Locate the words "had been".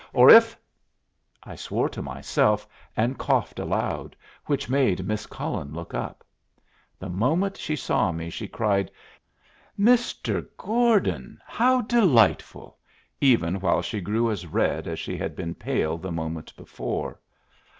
15.17-15.53